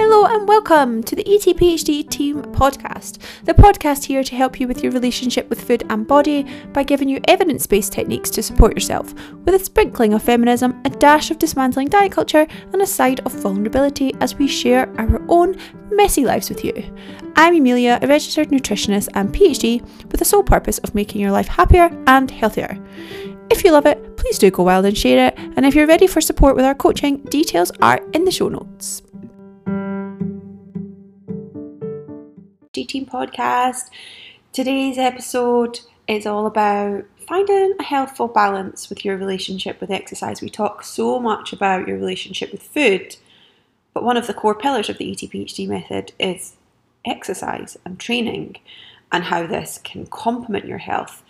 [0.00, 4.80] Hello and welcome to the ETPHD Team Podcast, the podcast here to help you with
[4.80, 9.12] your relationship with food and body by giving you evidence based techniques to support yourself,
[9.44, 13.32] with a sprinkling of feminism, a dash of dismantling diet culture, and a side of
[13.32, 15.58] vulnerability as we share our own
[15.90, 16.94] messy lives with you.
[17.34, 21.48] I'm Emilia, a registered nutritionist and PhD with the sole purpose of making your life
[21.48, 22.78] happier and healthier.
[23.50, 26.06] If you love it, please do go wild and share it, and if you're ready
[26.06, 29.02] for support with our coaching, details are in the show notes.
[32.84, 33.90] Team podcast.
[34.52, 40.40] Today's episode is all about finding a healthful balance with your relationship with exercise.
[40.40, 43.16] We talk so much about your relationship with food,
[43.92, 46.56] but one of the core pillars of the ETPHD method is
[47.04, 48.56] exercise and training
[49.12, 51.22] and how this can complement your health.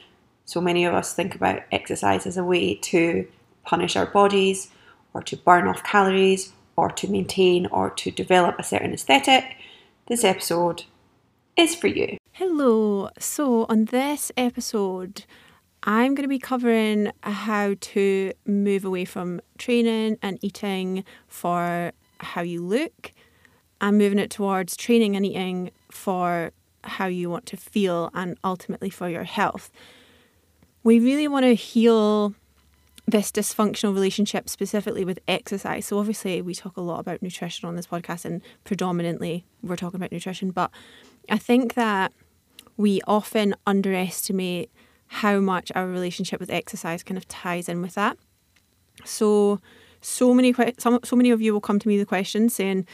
[0.44, 3.26] So many of us think about exercise as a way to
[3.64, 4.68] punish our bodies
[5.12, 9.56] or to burn off calories or to maintain or to develop a certain aesthetic.
[10.06, 10.84] This episode
[11.58, 12.16] is for you.
[12.32, 13.10] Hello.
[13.18, 15.24] So, on this episode,
[15.82, 22.42] I'm going to be covering how to move away from training and eating for how
[22.42, 23.12] you look
[23.80, 26.52] and moving it towards training and eating for
[26.84, 29.70] how you want to feel and ultimately for your health.
[30.84, 32.34] We really want to heal
[33.06, 35.86] this dysfunctional relationship specifically with exercise.
[35.86, 39.98] So, obviously, we talk a lot about nutrition on this podcast, and predominantly we're talking
[39.98, 40.70] about nutrition, but
[41.28, 42.12] I think that
[42.76, 44.70] we often underestimate
[45.08, 48.16] how much our relationship with exercise kind of ties in with that.
[49.04, 49.60] So,
[50.00, 52.86] so many so, so many of you will come to me with the question saying,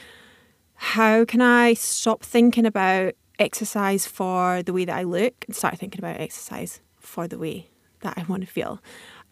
[0.74, 5.78] "How can I stop thinking about exercise for the way that I look and start
[5.78, 7.68] thinking about exercise for the way
[8.00, 8.80] that I want to feel?"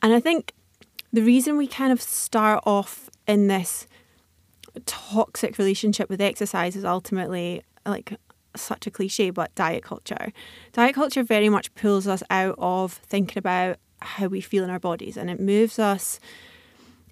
[0.02, 0.52] And I think
[1.12, 3.86] the reason we kind of start off in this
[4.86, 8.14] toxic relationship with exercise is ultimately like
[8.56, 10.32] such a cliche, but diet culture.
[10.72, 14.80] Diet culture very much pulls us out of thinking about how we feel in our
[14.80, 16.18] bodies and it moves us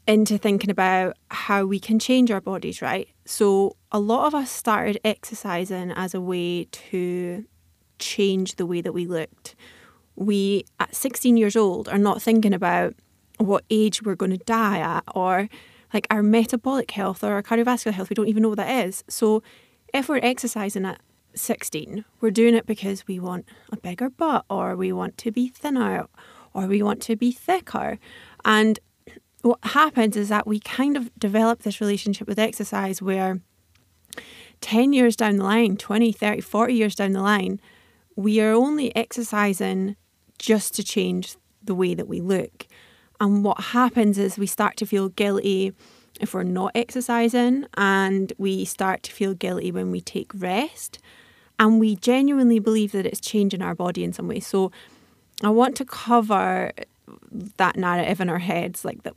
[0.07, 3.09] into thinking about how we can change our bodies, right?
[3.25, 7.45] So, a lot of us started exercising as a way to
[7.99, 9.55] change the way that we looked.
[10.17, 12.95] We, at 16 years old, are not thinking about
[13.39, 15.49] what age we're going to die at or
[15.95, 18.11] like our metabolic health or our cardiovascular health.
[18.11, 19.05] We don't even know what that is.
[19.09, 19.43] So,
[19.93, 21.01] if we're exercising at
[21.35, 25.49] 16, we're doing it because we want a bigger butt or we want to be
[25.49, 26.07] thinner
[26.53, 27.99] or we want to be thicker.
[28.45, 28.79] And
[29.43, 33.41] what happens is that we kind of develop this relationship with exercise where
[34.61, 37.61] 10 years down the line, 20, 30, 40 years down the line,
[38.17, 39.97] we are only exercising
[40.39, 42.67] just to change the way that we look.
[43.21, 45.73] And what happens is we start to feel guilty
[46.21, 50.99] if we're not exercising, and we start to feel guilty when we take rest
[51.61, 54.41] and we genuinely believe that it's changing our body in some way.
[54.41, 54.73] So
[55.43, 56.73] I want to cover
[57.59, 59.13] that narrative in our heads, like the,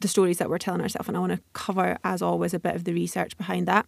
[0.00, 2.74] the stories that we're telling ourselves, and I want to cover, as always, a bit
[2.74, 3.86] of the research behind that.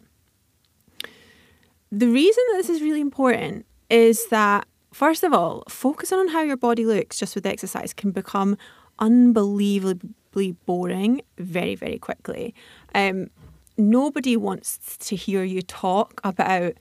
[1.90, 6.42] The reason that this is really important is that, first of all, focusing on how
[6.42, 8.58] your body looks just with exercise can become
[8.98, 12.54] unbelievably boring very, very quickly.
[12.94, 13.30] Um,
[13.78, 16.74] nobody wants to hear you talk about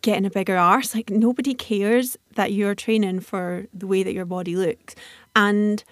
[0.00, 0.94] getting a bigger arse.
[0.94, 4.94] Like nobody cares that you're training for the way that your body looks.
[5.36, 5.84] And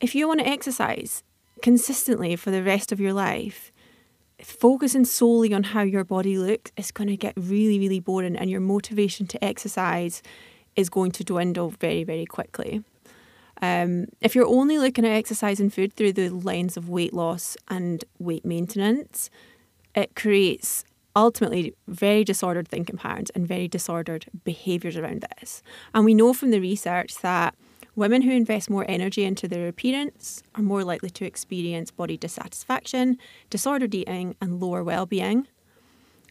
[0.00, 1.22] if you want to exercise
[1.62, 3.72] consistently for the rest of your life,
[4.42, 8.50] focusing solely on how your body looks is going to get really, really boring, and
[8.50, 10.22] your motivation to exercise
[10.76, 12.82] is going to dwindle very, very quickly.
[13.62, 17.56] Um, if you're only looking at exercise and food through the lens of weight loss
[17.68, 19.30] and weight maintenance,
[19.94, 20.84] it creates
[21.16, 25.62] ultimately very disordered thinking patterns and very disordered behaviours around this.
[25.94, 27.54] And we know from the research that
[27.96, 33.18] women who invest more energy into their appearance are more likely to experience body dissatisfaction,
[33.50, 35.46] disordered eating, and lower well-being.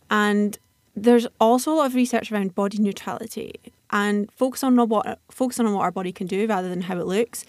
[0.09, 0.57] And
[0.95, 3.53] there's also a lot of research around body neutrality
[3.89, 7.07] and focus on what focusing on what our body can do rather than how it
[7.07, 7.45] looks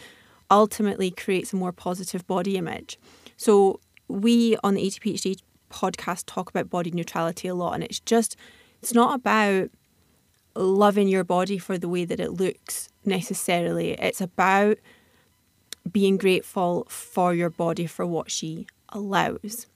[0.51, 2.99] ultimately creates a more positive body image.
[3.37, 5.41] So we on the ETPHD
[5.75, 8.37] podcast talk about body neutrality a lot, and it's just,
[8.81, 9.71] it's not about
[10.55, 13.93] loving your body for the way that it looks necessarily.
[13.93, 14.79] It's about
[15.91, 19.67] being grateful for your body for what she allows.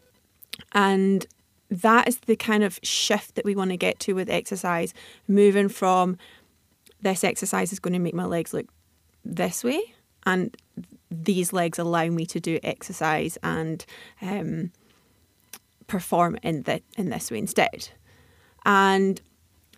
[0.72, 1.26] And
[1.70, 4.94] that is the kind of shift that we want to get to with exercise,
[5.26, 6.16] moving from
[7.02, 8.66] this exercise is going to make my legs look
[9.24, 10.56] this way, and
[11.10, 13.84] these legs allow me to do exercise and
[14.22, 14.70] um,
[15.88, 17.88] perform in the in this way instead.
[18.64, 19.20] And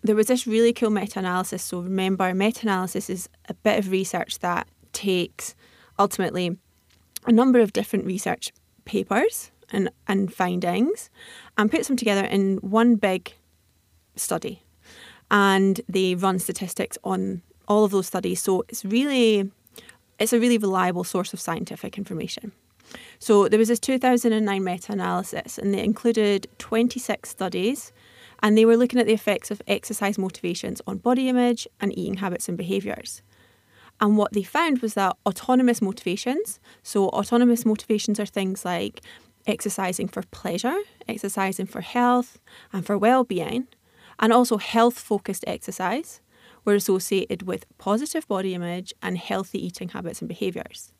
[0.03, 1.63] there was this really cool meta-analysis.
[1.63, 5.55] So remember, meta-analysis is a bit of research that takes
[5.97, 6.57] ultimately
[7.25, 8.51] a number of different research
[8.85, 11.09] papers and, and findings
[11.57, 13.33] and puts them together in one big
[14.15, 14.63] study.
[15.29, 18.41] And they run statistics on all of those studies.
[18.41, 19.49] So it's really
[20.19, 22.51] it's a really reliable source of scientific information.
[23.19, 27.91] So there was this 2009 meta-analysis and they included 26 studies
[28.41, 32.17] and they were looking at the effects of exercise motivations on body image and eating
[32.17, 33.21] habits and behaviours.
[33.99, 39.01] And what they found was that autonomous motivations, so autonomous motivations are things like
[39.45, 40.77] exercising for pleasure,
[41.07, 42.39] exercising for health
[42.73, 43.67] and for well-being,
[44.19, 46.21] and also health-focused exercise
[46.65, 50.93] were associated with positive body image and healthy eating habits and behaviours.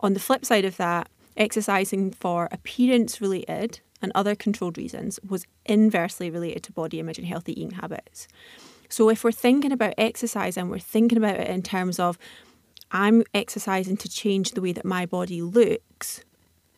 [0.00, 5.46] On the flip side of that, exercising for appearance related and other controlled reasons was
[5.64, 8.28] inversely related to body image and healthy eating habits.
[8.88, 12.18] So if we're thinking about exercise and we're thinking about it in terms of
[12.92, 16.22] I'm exercising to change the way that my body looks,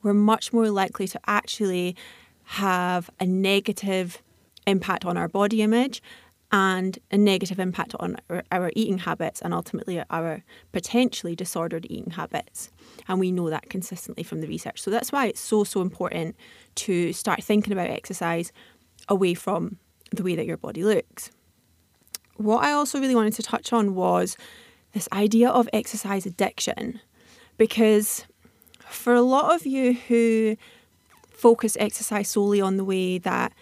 [0.02, 1.96] we're much more likely to actually
[2.44, 4.22] have a negative
[4.66, 6.02] impact on our body image
[6.50, 8.16] and a negative impact on
[8.50, 10.42] our, eating habits and ultimately our
[10.72, 12.70] potentially disordered eating habits.
[13.06, 14.80] And we know that consistently from the research.
[14.80, 16.36] So that's why it's so, so important
[16.76, 18.50] to start thinking about exercise
[19.08, 19.78] away from
[20.10, 21.30] the way that your body looks.
[22.36, 24.36] What I also really wanted to touch on was
[24.92, 27.00] this idea of exercise addiction,
[27.58, 28.24] because
[28.78, 30.56] for a lot of you who
[31.30, 33.52] focus exercise solely on the way that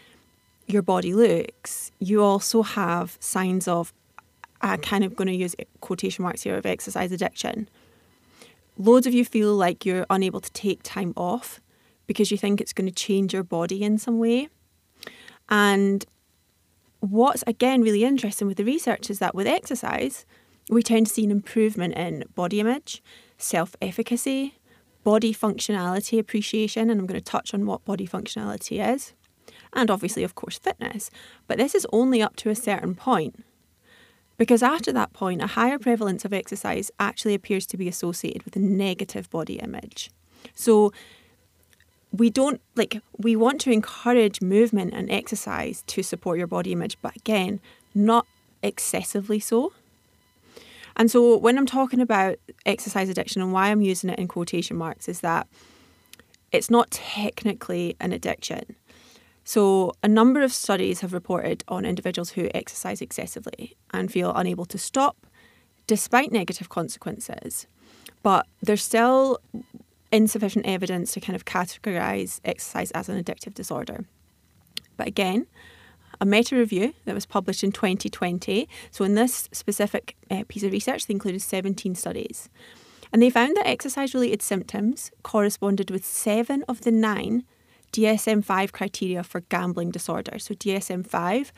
[0.67, 3.93] your body looks, you also have signs of,
[4.61, 7.69] I'm kind of going to use quotation marks here, of exercise addiction.
[8.79, 11.61] Loads of you feel like you're unable to take time off
[12.07, 14.49] because you think it's going to change your body in some way.
[15.49, 16.05] And
[17.01, 20.27] what's again really interesting with the research is that with exercise,
[20.69, 23.03] we tend to see an improvement in body image,
[23.39, 24.59] self efficacy,
[25.05, 29.15] body functionality appreciation, and I'm going to touch on what body functionality is
[29.73, 31.11] and obviously, of course, fitness.
[31.47, 33.45] But this is only up to a certain point.
[34.39, 38.55] Because after that point, a higher prevalence of exercise actually appears to be associated with
[38.57, 40.11] a negative body image.
[40.55, 40.93] So
[42.13, 46.99] we don't like, we want to encourage movement and exercise to support your body image,
[47.03, 47.61] but again,
[47.95, 48.27] not
[48.63, 49.73] excessively so.
[50.97, 54.77] And so when I'm talking about exercise addiction and why I'm using it in quotation
[54.77, 55.47] marks is that
[56.53, 58.77] it's not technically an addiction.
[59.49, 64.65] So, a number of studies have reported on individuals who exercise excessively and feel unable
[64.65, 65.25] to stop
[65.87, 67.69] despite negative consequences.
[68.25, 69.39] But there's still
[70.11, 74.07] insufficient evidence to kind of categorize exercise as an addictive disorder.
[74.97, 75.47] But again,
[76.21, 78.69] a meta review that was published in 2020.
[78.91, 82.49] So, in this specific uh, piece of research, they included 17 studies.
[83.13, 87.45] And they found that exercise related symptoms corresponded with seven of the nine
[87.97, 90.39] DSM 5 criteria for gambling disorder.
[90.39, 91.53] So, DSM 5,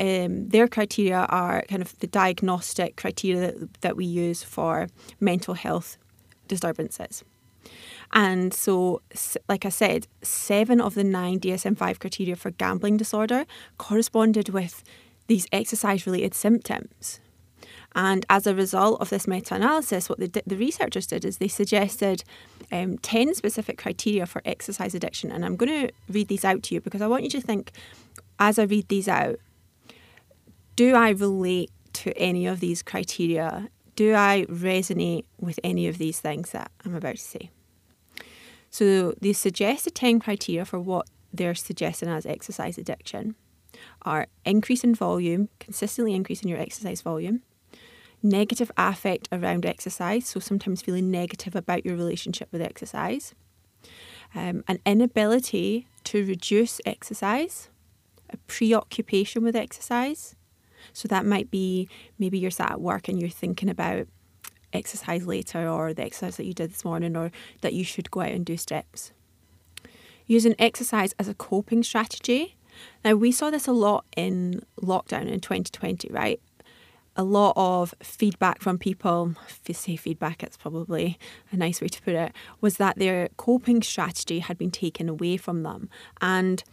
[0.00, 4.88] um, their criteria are kind of the diagnostic criteria that, that we use for
[5.20, 5.98] mental health
[6.48, 7.24] disturbances.
[8.14, 9.02] And so,
[9.50, 13.44] like I said, seven of the nine DSM 5 criteria for gambling disorder
[13.76, 14.82] corresponded with
[15.26, 17.20] these exercise related symptoms.
[17.94, 21.48] And as a result of this meta analysis, what the, the researchers did is they
[21.48, 22.24] suggested
[22.70, 25.30] um, 10 specific criteria for exercise addiction.
[25.30, 27.72] And I'm going to read these out to you because I want you to think,
[28.38, 29.38] as I read these out,
[30.76, 33.68] do I relate to any of these criteria?
[33.94, 37.50] Do I resonate with any of these things that I'm about to say?
[38.70, 43.34] So, the suggested 10 criteria for what they're suggesting as exercise addiction
[44.02, 47.42] are increase in volume, consistently increasing your exercise volume,
[48.22, 53.34] negative affect around exercise, so sometimes feeling negative about your relationship with exercise,
[54.34, 57.68] um, an inability to reduce exercise,
[58.30, 60.36] a preoccupation with exercise.
[60.92, 61.88] So that might be
[62.18, 64.08] maybe you're sat at work and you're thinking about
[64.72, 68.20] exercise later or the exercise that you did this morning or that you should go
[68.20, 69.12] out and do steps.
[70.26, 72.56] Using exercise as a coping strategy.
[73.04, 76.40] Now, we saw this a lot in lockdown in 2020, right?
[77.16, 81.18] A lot of feedback from people, if you say feedback, it's probably
[81.50, 85.36] a nice way to put it, was that their coping strategy had been taken away
[85.36, 85.90] from them.
[86.20, 86.64] And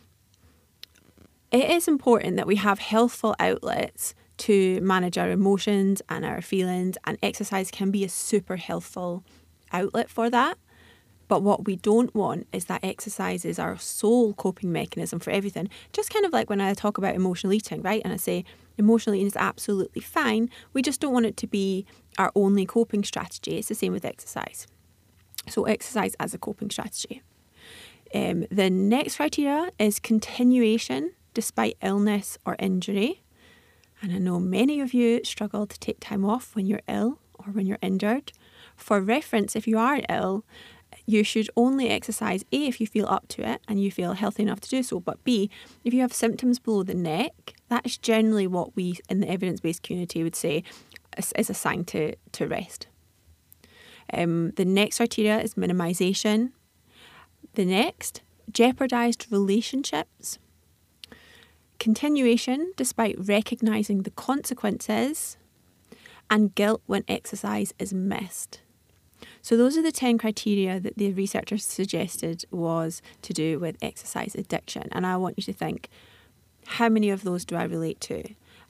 [1.51, 6.97] it is important that we have healthful outlets to manage our emotions and our feelings,
[7.05, 9.23] and exercise can be a super healthful
[9.73, 10.57] outlet for that.
[11.29, 15.69] But what we don't want is that exercise is our sole coping mechanism for everything.
[15.93, 18.01] Just kind of like when I talk about emotional eating, right?
[18.03, 18.43] And I say
[18.77, 20.49] emotional eating is absolutely fine.
[20.73, 21.85] We just don't want it to be
[22.17, 23.57] our only coping strategy.
[23.57, 24.67] It's the same with exercise.
[25.47, 27.21] So, exercise as a coping strategy.
[28.13, 33.21] Um, the next criteria is continuation despite illness or injury.
[34.01, 37.51] And I know many of you struggle to take time off when you're ill or
[37.51, 38.31] when you're injured.
[38.75, 40.45] For reference, if you are ill,
[41.09, 44.43] you should only exercise A if you feel up to it and you feel healthy
[44.43, 45.49] enough to do so, but B,
[45.83, 49.59] if you have symptoms below the neck, that is generally what we in the evidence
[49.59, 50.63] based community would say
[51.17, 52.85] is, a sign to, to rest.
[54.13, 56.51] Um, the next criteria is minimisation.
[57.55, 60.37] The next, jeopardised relationships.
[61.79, 65.37] Continuation despite recognising the consequences.
[66.29, 68.61] And guilt when exercise is missed.
[69.41, 74.35] So, those are the 10 criteria that the researchers suggested was to do with exercise
[74.35, 74.89] addiction.
[74.91, 75.89] And I want you to think
[76.65, 78.23] how many of those do I relate to?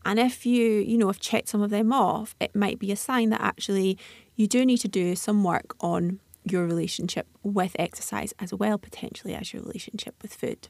[0.05, 2.95] And if you, you know, have checked some of them off, it might be a
[2.95, 3.97] sign that actually
[4.35, 9.35] you do need to do some work on your relationship with exercise as well, potentially
[9.35, 10.69] as your relationship with food.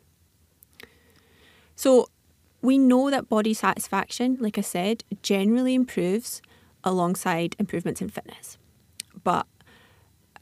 [1.75, 2.07] So,
[2.61, 6.41] we know that body satisfaction, like I said, generally improves
[6.83, 8.57] alongside improvements in fitness.
[9.23, 9.45] But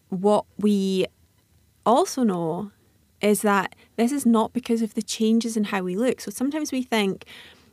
[0.09, 1.05] what we
[1.85, 2.71] also know
[3.21, 6.21] is that this is not because of the changes in how we look.
[6.21, 7.25] So sometimes we think,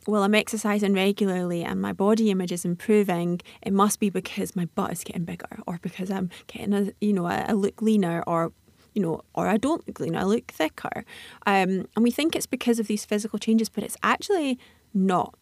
[0.06, 3.40] well, I'm exercising regularly and my body image is improving.
[3.62, 7.12] It must be because my butt is getting bigger, or because I'm getting a, you
[7.12, 8.52] know, I look leaner, or
[8.94, 11.04] you know, or I don't look leaner, I look thicker.
[11.46, 14.58] Um, and we think it's because of these physical changes, but it's actually
[14.92, 15.34] not.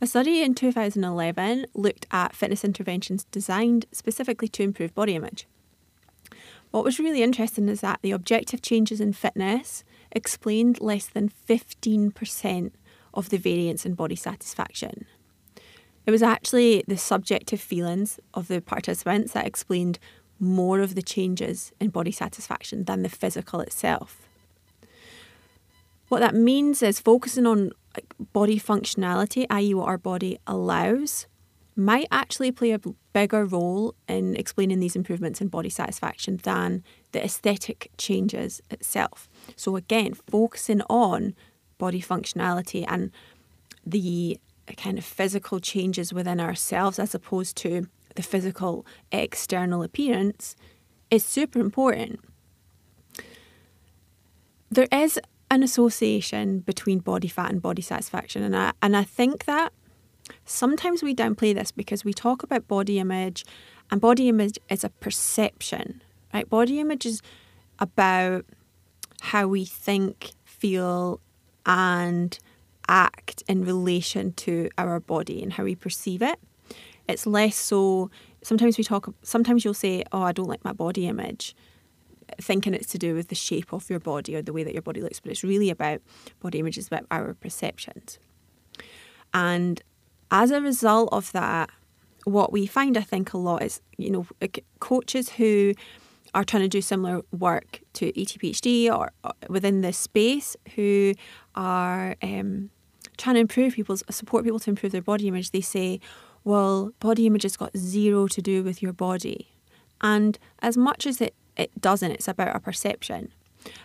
[0.00, 5.46] A study in 2011 looked at fitness interventions designed specifically to improve body image.
[6.74, 12.72] What was really interesting is that the objective changes in fitness explained less than 15%
[13.14, 15.06] of the variance in body satisfaction.
[16.04, 20.00] It was actually the subjective feelings of the participants that explained
[20.40, 24.28] more of the changes in body satisfaction than the physical itself.
[26.08, 27.70] What that means is focusing on
[28.32, 31.28] body functionality, i.e., what our body allows,
[31.76, 32.80] might actually play a
[33.12, 39.28] bigger role in explaining these improvements in body satisfaction than the aesthetic changes itself.
[39.56, 41.34] So, again, focusing on
[41.78, 43.10] body functionality and
[43.84, 44.38] the
[44.76, 50.56] kind of physical changes within ourselves as opposed to the physical external appearance
[51.10, 52.20] is super important.
[54.70, 55.18] There is
[55.50, 59.72] an association between body fat and body satisfaction, and I, and I think that
[60.44, 63.44] Sometimes we downplay this because we talk about body image,
[63.90, 66.02] and body image is a perception,
[66.32, 66.48] right?
[66.48, 67.22] Body image is
[67.78, 68.44] about
[69.20, 71.20] how we think, feel,
[71.66, 72.38] and
[72.88, 76.38] act in relation to our body and how we perceive it.
[77.08, 78.10] It's less so.
[78.42, 81.54] Sometimes we talk, sometimes you'll say, Oh, I don't like my body image,
[82.40, 84.82] thinking it's to do with the shape of your body or the way that your
[84.82, 86.00] body looks, but it's really about
[86.40, 88.18] body image is about our perceptions.
[89.32, 89.82] And
[90.30, 91.70] as a result of that,
[92.24, 94.26] what we find, I think, a lot is, you know,
[94.80, 95.74] coaches who
[96.34, 101.14] are trying to do similar work to ETPHD or, or within this space who
[101.54, 102.70] are um,
[103.16, 105.50] trying to improve people's support people to improve their body image.
[105.52, 106.00] They say,
[106.42, 109.48] well, body image has got zero to do with your body.
[110.00, 113.32] And as much as it, it doesn't, it's about our perception.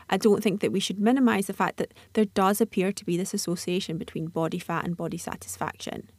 [0.10, 3.15] I don't think that we should minimise the fact that there does appear to be
[3.15, 6.10] this association between body fat and body satisfaction.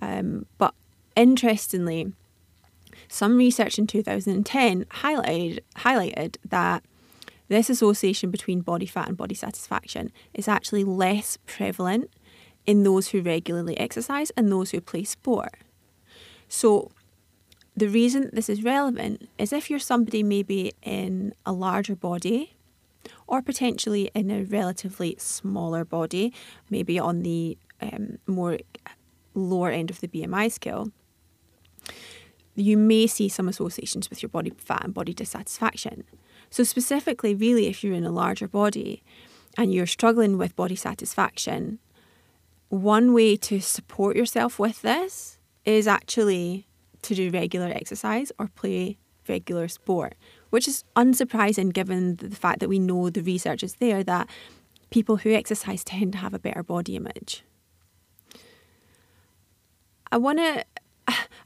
[0.00, 0.74] Um, but
[1.16, 2.12] interestingly,
[3.08, 6.84] some research in 2010 highlighted, highlighted that
[7.48, 12.10] this association between body fat and body satisfaction is actually less prevalent
[12.66, 15.54] in those who regularly exercise and those who play sport.
[16.48, 16.90] So,
[17.76, 22.54] the reason this is relevant is if you're somebody maybe in a larger body
[23.26, 26.32] or potentially in a relatively smaller body,
[26.70, 28.58] maybe on the um, more
[29.34, 30.90] lower end of the BMI scale,
[32.54, 36.04] you may see some associations with your body fat and body dissatisfaction.
[36.50, 39.02] So, specifically, really, if you're in a larger body
[39.58, 41.78] and you're struggling with body satisfaction,
[42.68, 46.66] one way to support yourself with this is actually
[47.02, 48.98] to do regular exercise or play
[49.28, 50.14] regular sport,
[50.50, 54.28] which is unsurprising given the fact that we know the research is there that
[54.90, 57.42] people who exercise tend to have a better body image.
[60.14, 60.64] I want to.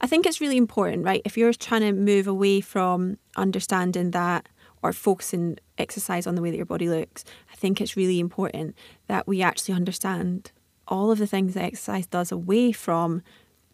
[0.00, 1.22] I think it's really important, right?
[1.24, 4.46] If you're trying to move away from understanding that,
[4.82, 8.76] or focusing exercise on the way that your body looks, I think it's really important
[9.06, 10.52] that we actually understand
[10.86, 13.22] all of the things that exercise does away from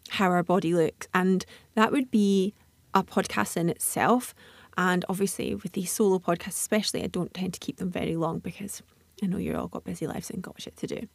[0.09, 1.07] how our body looks.
[1.13, 2.53] And that would be
[2.93, 4.33] a podcast in itself.
[4.77, 8.39] And obviously, with these solo podcasts, especially, I don't tend to keep them very long
[8.39, 8.81] because
[9.21, 11.07] I know you're all got busy lives and got shit to do.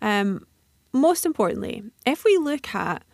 [0.00, 0.46] Um,
[0.92, 3.04] most importantly, if we look at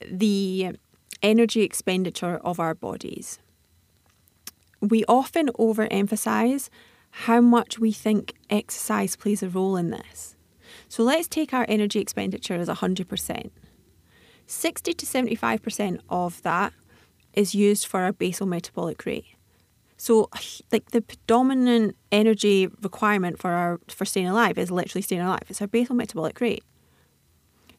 [0.00, 0.76] the
[1.22, 3.38] energy expenditure of our bodies,
[4.80, 6.68] we often overemphasize
[7.10, 10.36] how much we think exercise plays a role in this.
[10.88, 13.50] So let's take our energy expenditure as 100%.
[14.46, 16.72] 60 to 75% of that
[17.32, 19.26] is used for our basal metabolic rate.
[19.96, 20.28] So,
[20.70, 25.44] like the predominant energy requirement for our for staying alive is literally staying alive.
[25.48, 26.62] It's our basal metabolic rate.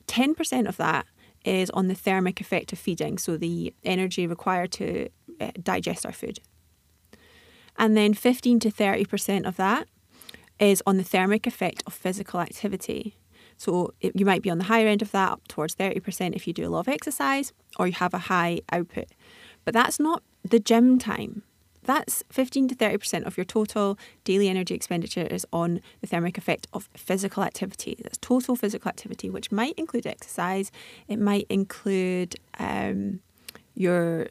[0.08, 1.06] Ten percent of that
[1.48, 6.12] is on the thermic effect of feeding, so the energy required to uh, digest our
[6.12, 6.40] food.
[7.78, 9.88] And then fifteen to thirty percent of that
[10.60, 13.16] is on the thermic effect of physical activity.
[13.58, 16.48] So it, you might be on the higher end of that, up towards 30% if
[16.48, 19.08] you do a lot of exercise or you have a high output.
[19.66, 21.44] But that's not the gym time.
[21.88, 26.68] That's 15 to 30% of your total daily energy expenditure is on the thermic effect
[26.74, 27.96] of physical activity.
[28.04, 30.70] That's total physical activity, which might include exercise,
[31.08, 33.22] it might include um,
[33.74, 34.28] your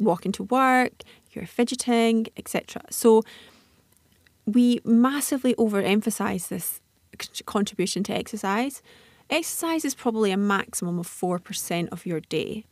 [0.00, 0.94] walking to work,
[1.30, 2.82] your fidgeting, etc.
[2.90, 3.22] So
[4.44, 6.80] we massively overemphasize this
[7.46, 8.82] contribution to exercise.
[9.30, 12.64] Exercise is probably a maximum of 4% of your day.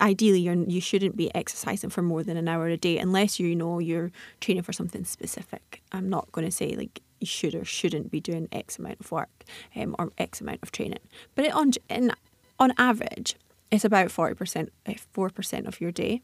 [0.00, 3.54] Ideally, you're, you shouldn't be exercising for more than an hour a day unless you
[3.54, 5.82] know you're training for something specific.
[5.92, 9.10] I'm not going to say like you should or shouldn't be doing X amount of
[9.12, 9.44] work
[9.76, 11.00] um, or X amount of training.
[11.34, 12.12] But it, on, in,
[12.58, 13.36] on average,
[13.70, 16.22] it's about 40%, 4% of your day,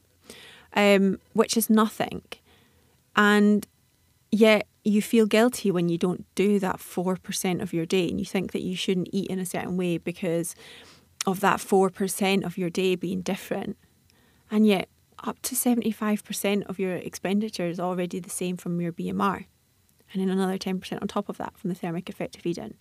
[0.75, 2.23] um, which is nothing.
[3.16, 3.66] And
[4.30, 8.26] yet you feel guilty when you don't do that 4% of your day and you
[8.26, 10.55] think that you shouldn't eat in a certain way because
[11.26, 13.76] of that 4% of your day being different.
[14.50, 14.88] And yet,
[15.22, 19.46] up to 75% of your expenditure is already the same from your BMR,
[20.12, 22.74] and then another 10% on top of that from the thermic effect of eating.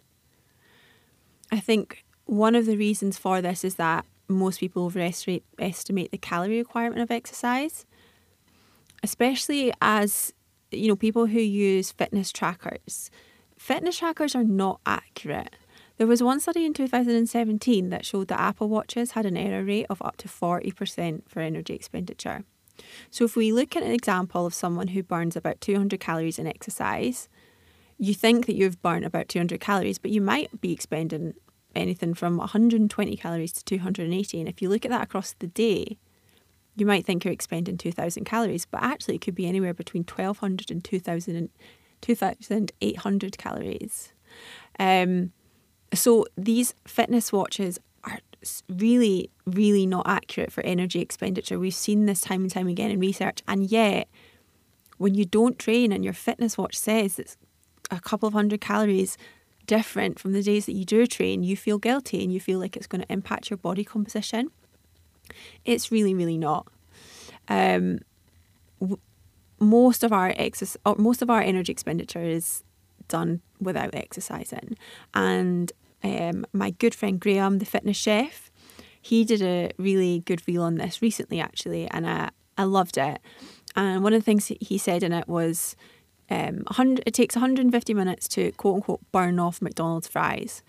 [1.51, 6.58] I think one of the reasons for this is that most people overestimate the calorie
[6.58, 7.86] requirement of exercise,
[9.03, 10.34] especially as
[10.71, 13.12] you know, people who use fitness trackers,
[13.58, 15.56] fitness trackers are not accurate.
[15.97, 19.86] There was one study in 2017 that showed that Apple Watches had an error rate
[19.89, 22.43] of up to 40% for energy expenditure.
[23.12, 26.47] So, if we look at an example of someone who burns about 200 calories in
[26.47, 27.29] exercise,
[27.99, 31.36] you think that you've burnt about 200 calories, but you might be expending
[31.75, 34.39] anything from 120 calories to 280.
[34.39, 35.99] And if you look at that across the day,
[36.75, 40.71] you might think you're expending 2,000 calories, but actually it could be anywhere between 1,200
[40.71, 41.49] and 2,000
[42.01, 44.13] 2,800 calories.
[44.77, 45.32] Um,
[45.93, 48.19] so these fitness watches are
[48.69, 51.60] really, really not accurate for energy expenditure.
[51.60, 54.08] We've seen this time and time again in research, and yet
[54.97, 57.38] when you don't train and your fitness watch says it's
[57.91, 59.17] a couple of hundred calories
[59.65, 62.75] different from the days that you do train, you feel guilty and you feel like
[62.75, 64.49] it's going to impact your body composition.
[65.65, 66.67] It's really, really not.
[67.47, 67.99] Um,
[68.79, 68.99] w-
[69.60, 72.63] most of our exercise, most of our energy expenditure is
[73.08, 74.77] done without exercising,
[75.13, 75.71] and
[76.04, 78.52] um, my good friend Graham, the fitness chef,
[79.02, 83.20] he did a really good reel on this recently, actually, and I I loved it.
[83.76, 85.76] And one of the things he said in it was,
[86.30, 86.63] um,
[87.06, 90.62] it takes 150 minutes to quote unquote burn off McDonald's fries.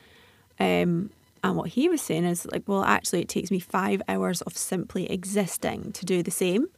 [0.58, 1.10] Um,
[1.42, 4.56] and what he was saying is like, well, actually, it takes me five hours of
[4.56, 6.68] simply existing to do the same.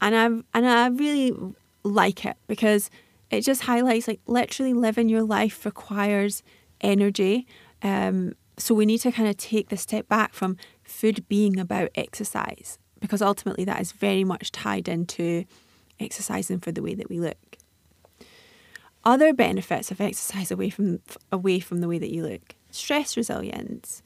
[0.00, 0.24] And I
[0.56, 1.36] and I really
[1.84, 2.90] like it because
[3.30, 6.42] it just highlights like literally living your life requires
[6.80, 7.46] energy.
[7.82, 11.90] Um, so we need to kind of take the step back from food being about
[11.94, 15.44] exercise because ultimately that is very much tied into
[15.98, 17.56] exercising for the way that we look.
[19.04, 21.00] Other benefits of exercise away from
[21.32, 24.02] away from the way that you look stress resilience.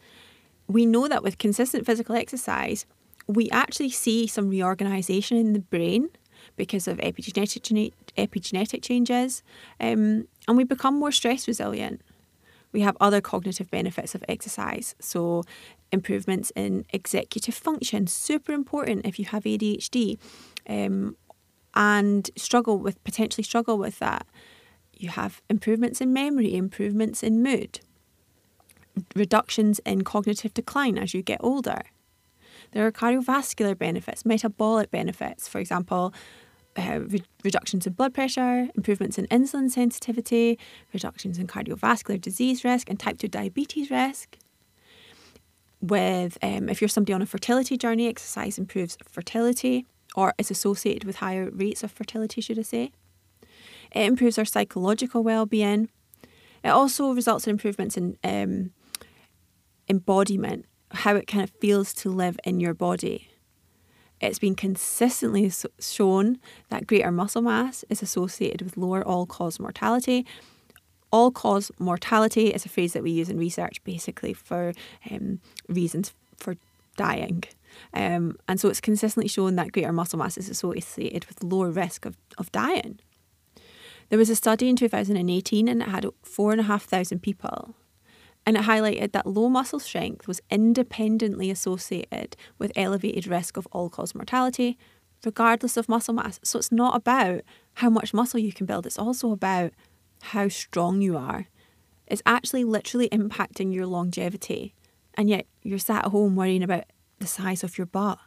[0.68, 2.86] We know that with consistent physical exercise,
[3.28, 6.08] we actually see some reorganization in the brain
[6.56, 9.42] because of epigenetic, epigenetic changes,
[9.80, 12.00] um, and we become more stress resilient.
[12.76, 15.44] We have other cognitive benefits of exercise, so
[15.90, 20.18] improvements in executive function, super important if you have ADHD
[20.68, 21.16] um,
[21.74, 24.26] and struggle with potentially struggle with that.
[24.92, 27.80] You have improvements in memory, improvements in mood
[29.14, 31.80] reductions in cognitive decline as you get older.
[32.72, 35.48] There are cardiovascular benefits, metabolic benefits.
[35.48, 36.12] For example,
[36.76, 40.58] uh, re- reductions in blood pressure, improvements in insulin sensitivity,
[40.92, 44.36] reductions in cardiovascular disease risk, and type 2 diabetes risk.
[45.80, 51.04] With um, if you're somebody on a fertility journey, exercise improves fertility or is associated
[51.04, 52.92] with higher rates of fertility, should I say.
[53.92, 55.90] It improves our psychological well-being.
[56.64, 58.72] It also results in improvements in um,
[59.88, 63.28] embodiment, how it kind of feels to live in your body.
[64.20, 66.38] It's been consistently shown
[66.70, 70.24] that greater muscle mass is associated with lower all cause mortality.
[71.10, 74.72] All cause mortality is a phrase that we use in research basically for
[75.10, 76.56] um, reasons for
[76.96, 77.44] dying.
[77.92, 82.06] Um, and so it's consistently shown that greater muscle mass is associated with lower risk
[82.06, 82.98] of, of dying.
[84.08, 87.74] There was a study in 2018 and it had 4,500 people
[88.46, 93.90] and it highlighted that low muscle strength was independently associated with elevated risk of all
[93.90, 94.78] cause mortality,
[95.24, 96.38] regardless of muscle mass.
[96.44, 97.40] So it's not about
[97.74, 99.72] how much muscle you can build, it's also about
[100.22, 101.48] how strong you are.
[102.06, 104.74] It's actually literally impacting your longevity,
[105.14, 106.84] and yet you're sat at home worrying about
[107.18, 108.18] the size of your butt.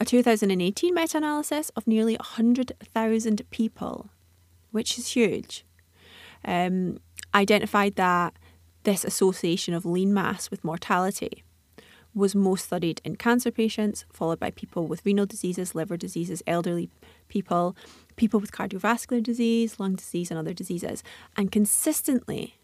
[0.00, 4.10] A 2018 meta analysis of nearly 100,000 people,
[4.70, 5.64] which is huge,
[6.44, 6.98] um,
[7.34, 8.34] identified that
[8.84, 11.42] this association of lean mass with mortality
[12.14, 16.88] was most studied in cancer patients, followed by people with renal diseases, liver diseases, elderly
[17.28, 17.76] people,
[18.14, 21.02] people with cardiovascular disease, lung disease, and other diseases.
[21.36, 22.56] And consistently,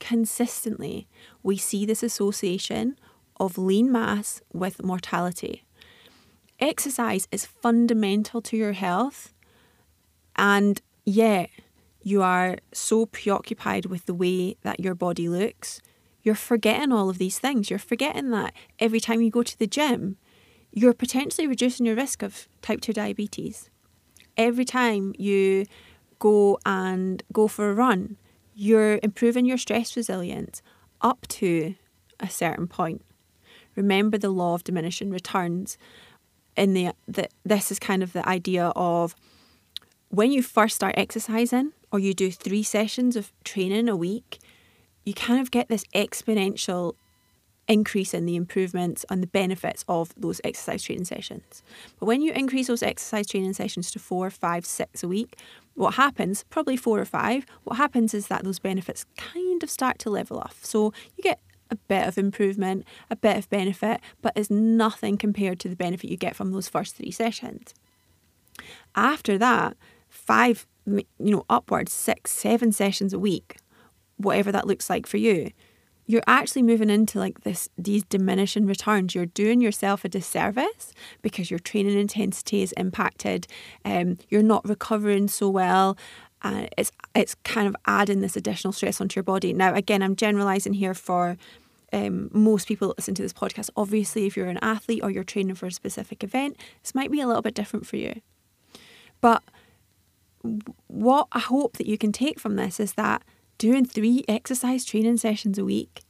[0.00, 1.06] consistently,
[1.42, 2.96] we see this association
[3.38, 5.64] of lean mass with mortality.
[6.58, 9.34] Exercise is fundamental to your health,
[10.36, 11.50] and yet
[12.06, 15.80] you are so preoccupied with the way that your body looks,
[16.22, 17.68] you're forgetting all of these things.
[17.68, 20.16] You're forgetting that every time you go to the gym,
[20.70, 23.70] you're potentially reducing your risk of type 2 diabetes.
[24.36, 25.66] Every time you
[26.20, 28.18] go and go for a run,
[28.54, 30.62] you're improving your stress resilience
[31.00, 31.74] up to
[32.20, 33.04] a certain point.
[33.74, 35.76] Remember the law of diminishing returns.
[36.56, 39.16] In the, the this is kind of the idea of
[40.08, 44.38] when you first start exercising, or you do three sessions of training a week,
[45.06, 46.92] you kind of get this exponential
[47.68, 51.62] increase in the improvements and the benefits of those exercise training sessions.
[51.98, 55.38] But when you increase those exercise training sessions to four, five, six a week,
[55.74, 59.98] what happens, probably four or five, what happens is that those benefits kind of start
[60.00, 60.62] to level off.
[60.62, 65.58] So you get a bit of improvement, a bit of benefit, but it's nothing compared
[65.60, 67.72] to the benefit you get from those first three sessions.
[68.94, 69.78] After that,
[70.10, 73.56] five you know, upwards six, seven sessions a week,
[74.16, 75.50] whatever that looks like for you,
[76.06, 79.14] you're actually moving into like this these diminishing returns.
[79.14, 83.46] You're doing yourself a disservice because your training intensity is impacted.
[83.84, 85.98] Um, you're not recovering so well.
[86.42, 89.52] Uh, it's it's kind of adding this additional stress onto your body.
[89.52, 91.36] Now, again, I'm generalizing here for
[91.92, 93.70] um, most people that listen to this podcast.
[93.76, 97.20] Obviously, if you're an athlete or you're training for a specific event, this might be
[97.20, 98.20] a little bit different for you.
[99.20, 99.42] But
[100.86, 103.22] what I hope that you can take from this is that
[103.58, 106.02] doing three exercise training sessions a week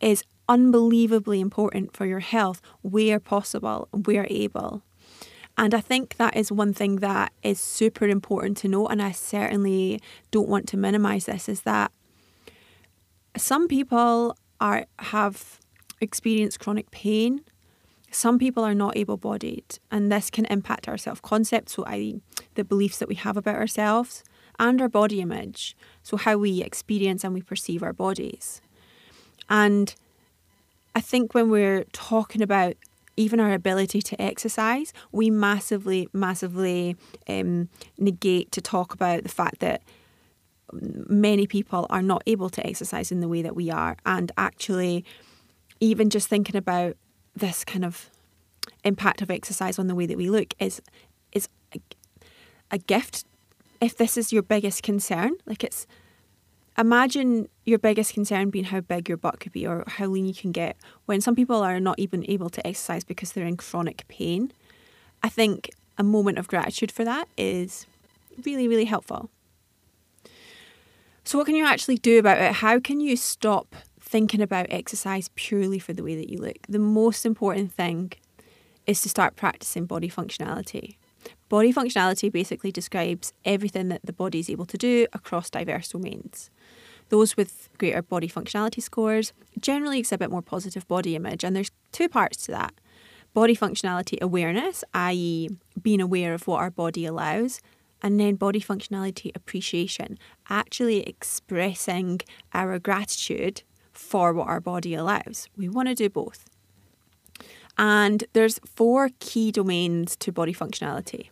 [0.00, 4.82] is unbelievably important for your health where possible, where able.
[5.56, 9.10] And I think that is one thing that is super important to note, and I
[9.10, 11.90] certainly don't want to minimize this, is that
[13.36, 15.58] some people are have
[16.00, 17.44] experienced chronic pain
[18.10, 22.20] some people are not able bodied, and this can impact our self concept, so i.e.,
[22.54, 24.24] the beliefs that we have about ourselves,
[24.58, 28.60] and our body image, so how we experience and we perceive our bodies.
[29.48, 29.94] And
[30.94, 32.74] I think when we're talking about
[33.16, 36.96] even our ability to exercise, we massively, massively
[37.28, 37.68] um,
[37.98, 39.82] negate to talk about the fact that
[40.72, 43.96] many people are not able to exercise in the way that we are.
[44.06, 45.04] And actually,
[45.80, 46.96] even just thinking about
[47.38, 48.10] this kind of
[48.84, 50.80] impact of exercise on the way that we look is
[51.32, 51.80] is a,
[52.70, 53.24] a gift.
[53.80, 55.86] If this is your biggest concern like it's
[56.76, 60.34] imagine your biggest concern being how big your butt could be or how lean you
[60.34, 64.06] can get when some people are not even able to exercise because they're in chronic
[64.08, 64.52] pain.
[65.22, 67.86] I think a moment of gratitude for that is
[68.44, 69.30] really really helpful.
[71.24, 72.52] So what can you actually do about it?
[72.54, 73.76] How can you stop
[74.08, 76.56] thinking about exercise purely for the way that you look.
[76.66, 78.12] The most important thing
[78.86, 80.96] is to start practicing body functionality.
[81.50, 86.50] Body functionality basically describes everything that the body is able to do across diverse domains.
[87.10, 92.08] Those with greater body functionality scores generally exhibit more positive body image, and there's two
[92.08, 92.72] parts to that.
[93.34, 95.48] body functionality awareness, i.e.,
[95.80, 97.60] being aware of what our body allows,
[98.02, 100.18] and then body functionality appreciation,
[100.48, 102.20] actually expressing
[102.54, 103.62] our gratitude
[103.98, 105.48] for what our body allows.
[105.56, 106.44] We want to do both.
[107.76, 111.28] And there's four key domains to body functionality.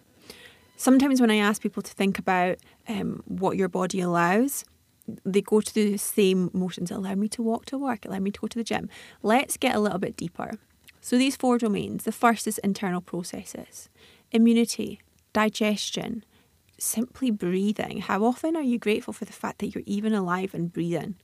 [0.77, 4.65] Sometimes when I ask people to think about um, what your body allows,
[5.25, 6.91] they go to the same motions.
[6.91, 8.91] Allow me to walk to work, allow me to go to the gym.
[9.23, 10.59] Let's get a little bit deeper.
[11.01, 13.89] So, these four domains the first is internal processes,
[14.33, 15.01] immunity,
[15.33, 16.25] digestion,
[16.79, 17.99] simply breathing.
[18.01, 21.15] How often are you grateful for the fact that you're even alive and breathing?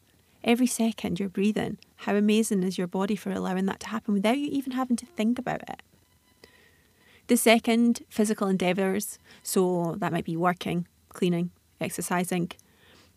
[0.44, 1.78] Every second you're breathing.
[1.96, 5.06] How amazing is your body for allowing that to happen without you even having to
[5.06, 5.82] think about it?
[7.28, 9.18] The second, physical endeavours.
[9.42, 11.50] So that might be working, cleaning,
[11.80, 12.50] exercising,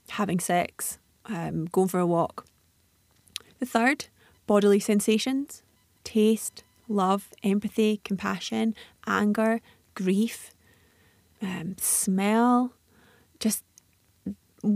[0.10, 2.46] having sex, um, going for a walk.
[3.60, 4.06] The third,
[4.46, 5.64] bodily sensations,
[6.04, 8.76] taste, love, empathy, compassion,
[9.08, 9.62] anger,
[9.96, 10.52] grief,
[11.42, 12.74] um, smell.
[13.40, 13.64] Just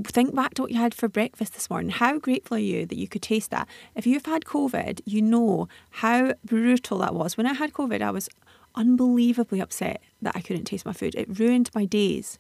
[0.06, 1.90] think back to what you had for breakfast this morning.
[1.90, 3.68] How grateful are you that you could taste that?
[3.96, 7.38] If you've had COVID, you know how brutal that was.
[7.38, 8.30] When I had COVID, I was
[8.76, 11.16] unbelievably upset that I couldn't taste my food.
[11.16, 12.40] It ruined my days.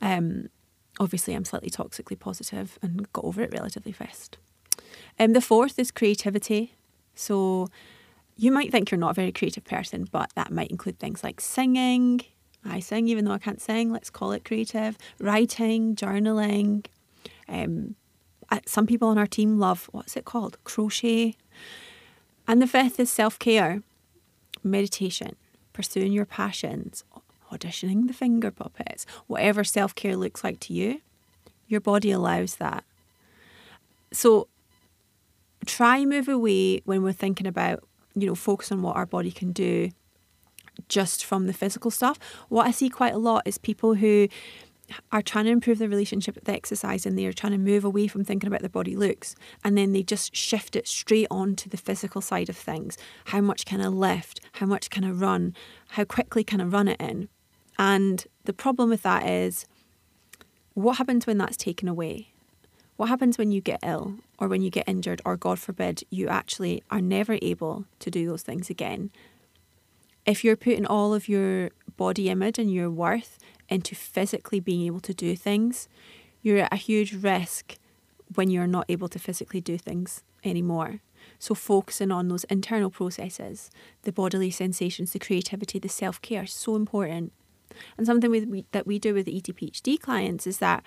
[0.00, 0.48] Um,
[1.00, 4.38] obviously, I'm slightly toxically positive and got over it relatively fast.
[5.18, 6.74] Um, the fourth is creativity.
[7.14, 7.68] So
[8.36, 11.40] you might think you're not a very creative person, but that might include things like
[11.40, 12.20] singing,
[12.68, 14.96] I sing even though I can't sing, let's call it creative.
[15.18, 16.86] Writing, journaling.
[17.48, 17.94] Um,
[18.66, 20.58] some people on our team love, what's it called?
[20.64, 21.36] Crochet.
[22.48, 23.82] And the fifth is self care,
[24.62, 25.36] meditation,
[25.72, 27.04] pursuing your passions,
[27.50, 31.00] auditioning the finger puppets, whatever self care looks like to you.
[31.68, 32.84] Your body allows that.
[34.12, 34.48] So
[35.64, 37.82] try move away when we're thinking about,
[38.14, 39.90] you know, focus on what our body can do
[40.88, 42.18] just from the physical stuff.
[42.48, 44.28] What I see quite a lot is people who
[45.10, 48.06] are trying to improve their relationship with the exercise and they're trying to move away
[48.06, 49.34] from thinking about their body looks
[49.64, 52.96] and then they just shift it straight on to the physical side of things.
[53.26, 54.40] How much can I lift?
[54.52, 55.54] How much can I run?
[55.90, 57.28] How quickly can I run it in?
[57.78, 59.66] And the problem with that is
[60.74, 62.32] what happens when that's taken away?
[62.96, 66.28] What happens when you get ill or when you get injured or, God forbid, you
[66.28, 69.10] actually are never able to do those things again?
[70.26, 75.00] If you're putting all of your body image and your worth into physically being able
[75.00, 75.88] to do things,
[76.42, 77.76] you're at a huge risk
[78.34, 81.00] when you're not able to physically do things anymore.
[81.38, 83.70] So, focusing on those internal processes,
[84.02, 87.32] the bodily sensations, the creativity, the self care, is so important.
[87.96, 90.84] And something we, that we do with the ETPHD clients is that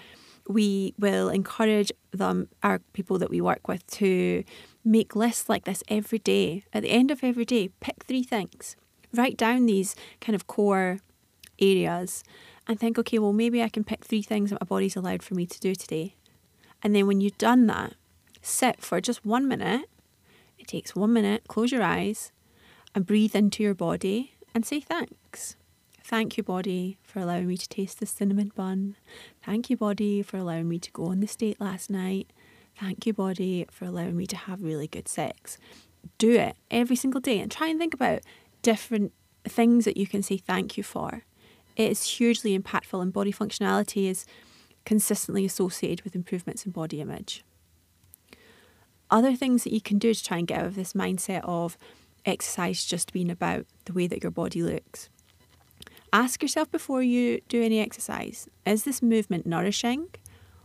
[0.47, 4.43] we will encourage them, our people that we work with, to
[4.83, 6.63] make lists like this every day.
[6.73, 8.75] At the end of every day, pick three things
[9.13, 10.99] write down these kind of core
[11.59, 12.23] areas
[12.67, 15.33] and think, okay, well, maybe I can pick three things that my body's allowed for
[15.33, 16.15] me to do today.
[16.83, 17.93] And then when you've done that,
[18.41, 19.89] sit for just one minute.
[20.57, 22.31] It takes one minute, close your eyes
[22.93, 25.55] and breathe into your body and say thanks.
[26.03, 28.95] Thank you, body, for allowing me to taste the cinnamon bun.
[29.45, 32.31] Thank you, body, for allowing me to go on the state last night.
[32.79, 35.57] Thank you, body, for allowing me to have really good sex.
[36.17, 38.21] Do it every single day and try and think about
[38.61, 41.23] different things that you can say thank you for.
[41.75, 44.25] It is hugely impactful, and body functionality is
[44.85, 47.43] consistently associated with improvements in body image.
[49.11, 51.77] Other things that you can do to try and get out of this mindset of
[52.25, 55.09] exercise just being about the way that your body looks.
[56.11, 60.07] Ask yourself before you do any exercise is this movement nourishing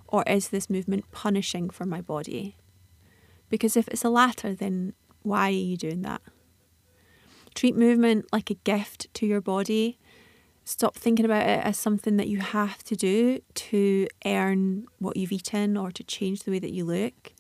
[0.09, 2.57] or is this movement punishing for my body?
[3.51, 6.23] Because if it's the latter, then why are you doing that?
[7.55, 9.99] Treat movement like a gift to your body.
[10.65, 15.33] Stop thinking about it as something that you have to do to earn what you've
[15.33, 17.33] eaten or to change the way that you look.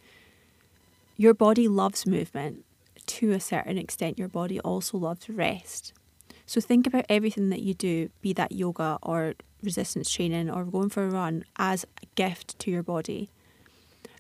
[1.16, 2.64] Your body loves movement
[3.06, 4.18] to a certain extent.
[4.18, 5.92] Your body also loves rest.
[6.46, 10.90] So think about everything that you do, be that yoga or resistance training or going
[10.90, 13.30] for a run, as a gift to your body.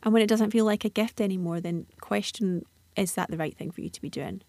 [0.02, 2.64] And when it doesn't feel like a gift anymore, then question
[2.96, 4.42] is that the right thing for you to be doing?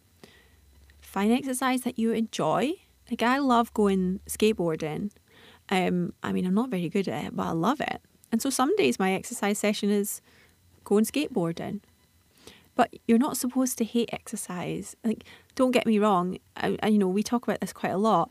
[1.16, 2.74] Find exercise that you enjoy.
[3.10, 5.12] Like I love going skateboarding.
[5.70, 8.02] Um, I mean, I'm not very good at it, but I love it.
[8.34, 10.22] And so some days my exercise session is
[10.84, 11.80] going skateboarding.
[12.76, 14.98] But you're not supposed to hate exercise.
[15.06, 15.24] Like,
[15.56, 16.38] don't get me wrong.
[16.58, 18.30] I, I, you know, we talk about this quite a lot.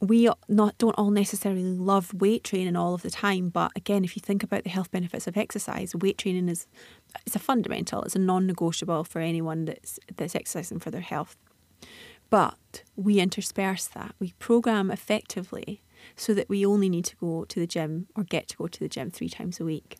[0.00, 4.16] We not don't all necessarily love weight training all of the time, but again, if
[4.16, 6.66] you think about the health benefits of exercise, weight training is
[7.24, 8.02] it's a fundamental.
[8.02, 11.36] It's a non-negotiable for anyone that's that's exercising for their health.
[12.30, 14.14] But we intersperse that.
[14.18, 15.82] We program effectively
[16.16, 18.80] so that we only need to go to the gym or get to go to
[18.80, 19.96] the gym three times a week.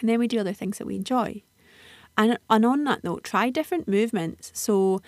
[0.00, 1.42] And then we do other things that we enjoy.
[2.18, 4.50] And, and on that note, try different movements.
[4.54, 5.00] So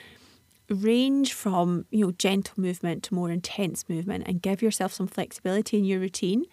[0.68, 5.78] range from, you know, gentle movement to more intense movement and give yourself some flexibility
[5.78, 6.44] in your routine.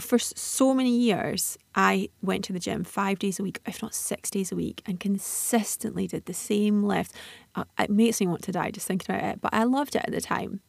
[0.00, 3.94] For so many years, I went to the gym five days a week, if not
[3.94, 7.14] six days a week, and consistently did the same lift.
[7.54, 10.02] Uh, it makes me want to die just thinking about it, but I loved it
[10.04, 10.60] at the time.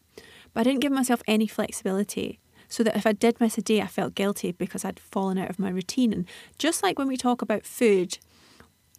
[0.54, 3.82] But I didn't give myself any flexibility so that if I did miss a day,
[3.82, 6.14] I felt guilty because I'd fallen out of my routine.
[6.14, 6.26] And
[6.58, 8.18] just like when we talk about food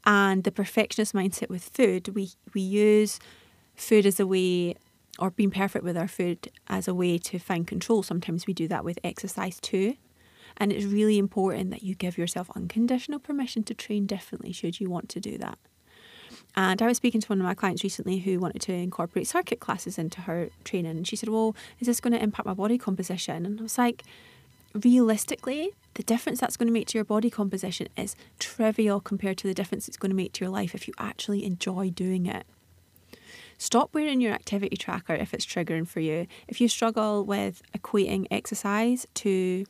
[0.04, 3.18] and the perfectionist mindset with food, we, we use
[3.74, 4.76] food as a way
[5.18, 8.02] or being perfect with our food as a way to find control.
[8.02, 9.96] Sometimes we do that with exercise too.
[10.62, 14.88] And it's really important that you give yourself unconditional permission to train differently should you
[14.88, 15.58] want to do that.
[16.54, 19.58] And I was speaking to one of my clients recently who wanted to incorporate circuit
[19.58, 20.98] classes into her training.
[20.98, 23.44] And she said, Well, is this going to impact my body composition?
[23.44, 24.04] And I was like,
[24.72, 29.48] Realistically, the difference that's going to make to your body composition is trivial compared to
[29.48, 32.46] the difference it's going to make to your life if you actually enjoy doing it.
[33.58, 36.28] Stop wearing your activity tracker if it's triggering for you.
[36.46, 39.64] If you struggle with equating exercise to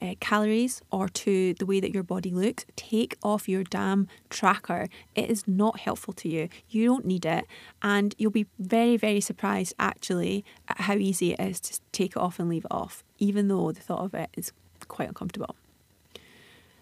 [0.00, 4.88] uh, calories or to the way that your body looks, take off your damn tracker.
[5.14, 6.48] It is not helpful to you.
[6.68, 7.44] You don't need it.
[7.82, 12.18] And you'll be very, very surprised actually at how easy it is to take it
[12.18, 14.52] off and leave it off, even though the thought of it is
[14.86, 15.56] quite uncomfortable.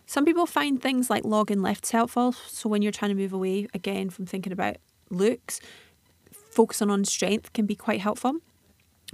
[0.07, 2.33] Some people find things like log and lifts helpful.
[2.33, 4.77] So when you're trying to move away again from thinking about
[5.11, 5.61] looks,
[6.33, 8.35] focusing on strength can be quite helpful.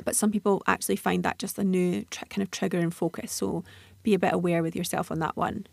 [0.05, 3.33] But some people actually find that just a new tr- kind of trigger and focus.
[3.33, 3.65] So
[4.03, 5.67] be a bit aware with yourself on that one.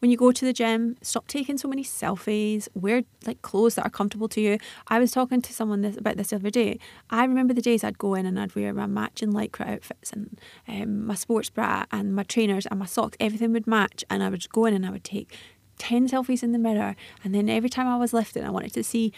[0.00, 2.68] When you go to the gym, stop taking so many selfies.
[2.74, 4.58] Wear like clothes that are comfortable to you.
[4.86, 6.78] I was talking to someone this, about this the other day.
[7.10, 10.40] I remember the days I'd go in and I'd wear my matching lycra outfits and
[10.68, 13.16] um, my sports bra and my trainers and my socks.
[13.18, 15.36] Everything would match, and I would go in and I would take
[15.78, 18.82] 10 selfies in the mirror and then every time I was lifting I wanted to
[18.82, 19.12] see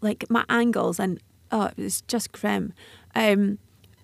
[0.00, 1.18] like my angles and
[1.50, 2.72] oh it was just grim
[3.16, 3.58] um,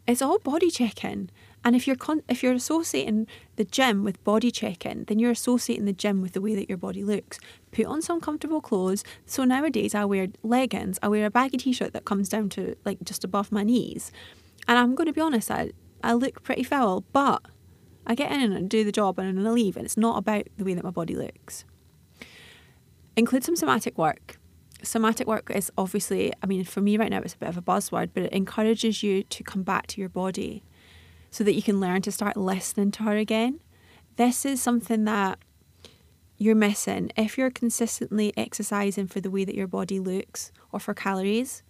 [0.09, 1.31] it's all body checking
[1.64, 5.85] and if you're con- if you're associating the gym with body check-in, then you're associating
[5.85, 7.38] the gym with the way that your body looks.
[7.70, 9.05] Put on some comfortable clothes.
[9.27, 10.99] So nowadays I wear leggings.
[11.03, 14.11] I wear a baggy t-shirt that comes down to like just above my knees.
[14.66, 17.42] And I'm going to be honest, I I look pretty foul, but
[18.07, 20.49] I get in and do the job and then I leave, and it's not about
[20.57, 21.64] the way that my body looks.
[23.16, 24.38] Include some somatic work.
[24.83, 27.62] Somatic work is obviously, I mean, for me right now, it's a bit of a
[27.62, 30.62] buzzword, but it encourages you to come back to your body
[31.31, 33.61] so that you can learn to start listening to her again.
[34.16, 35.38] This is something that
[36.37, 40.95] you're missing if you're consistently exercising for the way that your body looks or for
[40.95, 41.62] calories.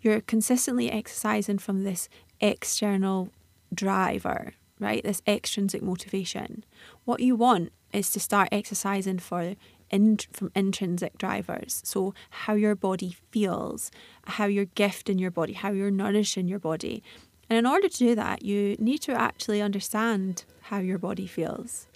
[0.00, 2.08] You're consistently exercising from this
[2.40, 3.30] external
[3.72, 5.02] driver, right?
[5.02, 6.64] This extrinsic motivation.
[7.04, 9.54] What you want is to start exercising for
[9.90, 11.80] in, from intrinsic drivers.
[11.84, 13.90] So, how your body feels,
[14.24, 17.02] how you're gifting your body, how you're nourishing your body.
[17.48, 21.86] And in order to do that, you need to actually understand how your body feels.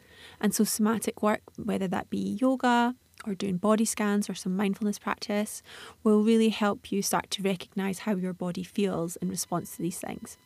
[0.40, 2.94] And so, somatic work, whether that be yoga
[3.26, 5.62] or doing body scans or some mindfulness practice,
[6.02, 9.98] will really help you start to recognize how your body feels in response to these
[9.98, 10.38] things.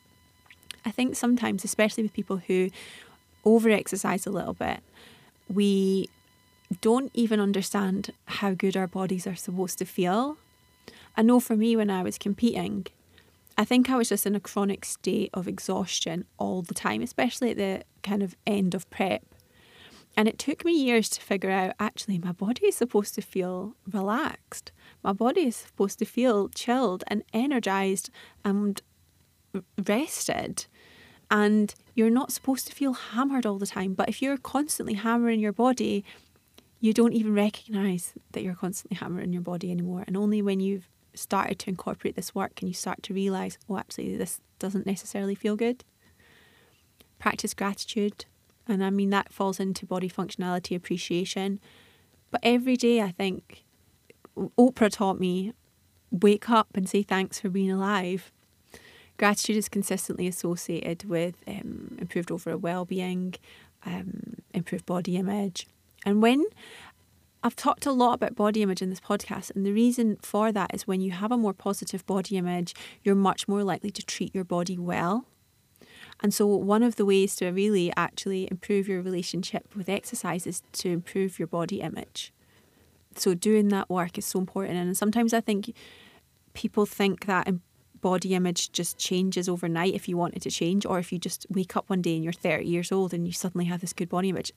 [0.83, 2.69] I think sometimes, especially with people who
[3.43, 4.81] over exercise a little bit,
[5.47, 6.09] we
[6.81, 10.37] don't even understand how good our bodies are supposed to feel.
[11.15, 12.87] I know for me, when I was competing,
[13.57, 17.51] I think I was just in a chronic state of exhaustion all the time, especially
[17.51, 19.23] at the kind of end of prep.
[20.17, 23.75] And it took me years to figure out actually, my body is supposed to feel
[23.91, 24.71] relaxed.
[25.03, 28.09] My body is supposed to feel chilled and energized
[28.43, 28.81] and
[29.85, 30.65] rested.
[31.29, 33.93] And you're not supposed to feel hammered all the time.
[33.93, 36.05] But if you're constantly hammering your body,
[36.79, 40.03] you don't even recognize that you're constantly hammering your body anymore.
[40.07, 43.77] And only when you've started to incorporate this work and you start to realize, oh,
[43.77, 45.83] actually, this doesn't necessarily feel good.
[47.19, 48.25] Practice gratitude.
[48.67, 51.59] And I mean, that falls into body functionality appreciation.
[52.31, 53.63] But every day, I think
[54.35, 55.53] Oprah taught me
[56.11, 58.31] wake up and say thanks for being alive.
[59.17, 63.35] Gratitude is consistently associated with um, improved overall well being,
[63.85, 65.67] um, improved body image.
[66.05, 66.45] And when
[67.45, 70.73] I've talked a lot about body image in this podcast, and the reason for that
[70.73, 72.73] is when you have a more positive body image,
[73.03, 75.27] you're much more likely to treat your body well.
[76.23, 80.63] And so, one of the ways to really actually improve your relationship with exercise is
[80.71, 82.33] to improve your body image.
[83.15, 84.77] So, doing that work is so important.
[84.77, 85.71] And sometimes I think
[86.55, 87.47] people think that
[88.01, 91.45] body image just changes overnight if you want it to change, or if you just
[91.51, 94.09] wake up one day and you're 30 years old and you suddenly have this good
[94.09, 94.51] body image.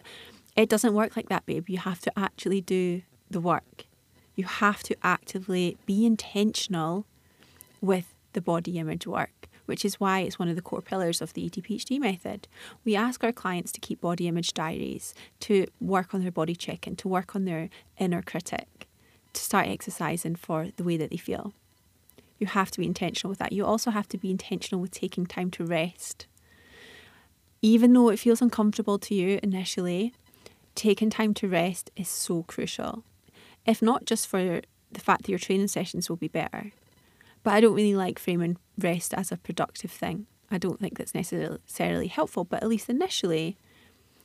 [0.58, 1.68] It doesn't work like that, babe.
[1.68, 3.86] You have to actually do the work.
[4.34, 7.06] You have to actively be intentional
[7.80, 11.32] with the body image work, which is why it's one of the core pillars of
[11.34, 12.48] the ETPHD method.
[12.84, 16.88] We ask our clients to keep body image diaries, to work on their body check
[16.96, 18.88] to work on their inner critic,
[19.34, 21.52] to start exercising for the way that they feel.
[22.40, 23.52] You have to be intentional with that.
[23.52, 26.26] You also have to be intentional with taking time to rest.
[27.62, 30.14] Even though it feels uncomfortable to you initially,
[30.78, 33.04] taking time to rest is so crucial.
[33.66, 34.62] If not just for
[34.92, 36.72] the fact that your training sessions will be better,
[37.42, 40.26] but I don't really like framing rest as a productive thing.
[40.50, 43.58] I don't think that's necessarily helpful, but at least initially,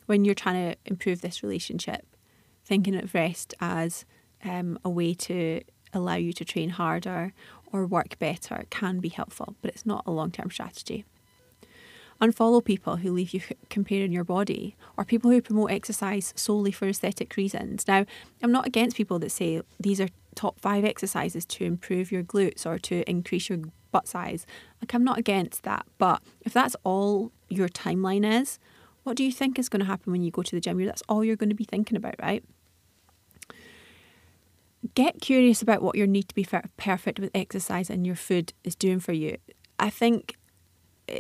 [0.05, 2.05] when you're trying to improve this relationship,
[2.63, 4.05] thinking of rest as
[4.43, 7.33] um, a way to allow you to train harder
[7.71, 11.03] or work better can be helpful, but it's not a long term strategy.
[12.23, 16.87] Unfollow people who leave you comparing your body or people who promote exercise solely for
[16.87, 17.85] aesthetic reasons.
[17.85, 18.05] Now,
[18.41, 22.65] I'm not against people that say these are top five exercises to improve your glutes
[22.65, 23.59] or to increase your
[23.91, 24.45] butt size.
[24.81, 25.85] Like, I'm not against that.
[25.97, 28.57] But if that's all your timeline is,
[29.03, 30.83] what do you think is going to happen when you go to the gym?
[30.85, 32.41] That's all you're going to be thinking about, right?
[34.95, 36.47] Get curious about what your need to be
[36.77, 39.37] perfect with exercise and your food is doing for you.
[39.77, 40.37] I think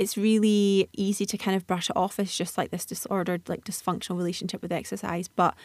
[0.01, 3.63] it's really easy to kind of brush it off as just like this disordered, like
[3.63, 5.27] dysfunctional relationship with exercise.
[5.27, 5.55] But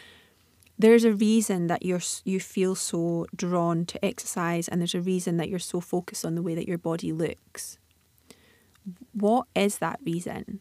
[0.78, 5.36] there's a reason that you're you feel so drawn to exercise, and there's a reason
[5.38, 7.78] that you're so focused on the way that your body looks.
[9.12, 10.60] What is that reason?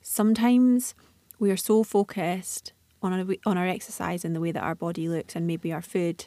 [0.00, 0.94] Sometimes
[1.38, 2.72] we are so focused
[3.02, 5.82] on our, on our exercise and the way that our body looks, and maybe our
[5.82, 6.26] food,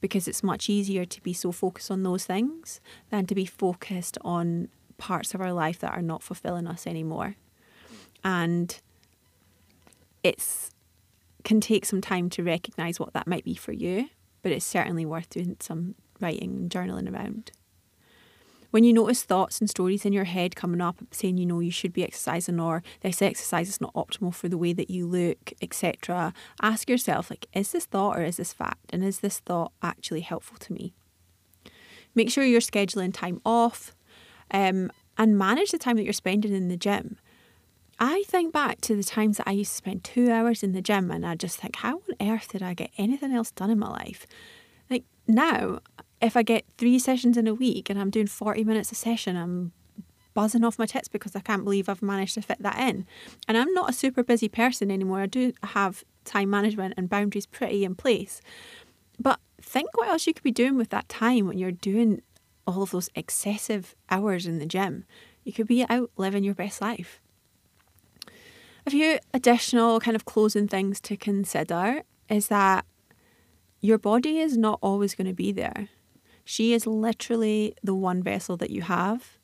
[0.00, 2.80] because it's much easier to be so focused on those things
[3.10, 4.68] than to be focused on
[4.98, 7.36] parts of our life that are not fulfilling us anymore.
[8.22, 8.78] And
[10.22, 10.70] it's
[11.44, 14.10] can take some time to recognize what that might be for you,
[14.42, 17.52] but it's certainly worth doing some writing and journaling around.
[18.70, 21.70] When you notice thoughts and stories in your head coming up saying, you know, you
[21.70, 25.54] should be exercising or this exercise is not optimal for the way that you look,
[25.62, 28.90] etc., ask yourself, like, is this thought or is this fact?
[28.92, 30.92] And is this thought actually helpful to me?
[32.14, 33.94] Make sure you're scheduling time off
[34.50, 37.18] um, and manage the time that you're spending in the gym.
[38.00, 40.80] I think back to the times that I used to spend two hours in the
[40.80, 43.78] gym and I just think, how on earth did I get anything else done in
[43.78, 44.26] my life?
[44.88, 45.80] Like now,
[46.20, 49.36] if I get three sessions in a week and I'm doing 40 minutes a session,
[49.36, 49.72] I'm
[50.34, 53.04] buzzing off my tits because I can't believe I've managed to fit that in.
[53.48, 55.20] And I'm not a super busy person anymore.
[55.20, 58.40] I do have time management and boundaries pretty in place.
[59.18, 62.22] But think what else you could be doing with that time when you're doing
[62.68, 65.04] all of those excessive hours in the gym.
[65.42, 67.20] You could be out living your best life.
[68.86, 72.84] A few additional kind of closing things to consider is that
[73.80, 75.88] your body is not always going to be there.
[76.44, 79.38] She is literally the one vessel that you have.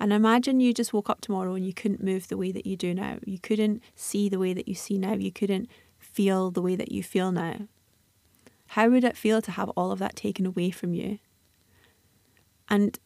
[0.00, 2.76] And imagine you just woke up tomorrow and you couldn't move the way that you
[2.76, 3.18] do now.
[3.24, 5.14] You couldn't see the way that you see now.
[5.14, 7.68] You couldn't feel the way that you feel now.
[8.68, 11.18] How would it feel to have all of that taken away from you?
[12.68, 12.98] And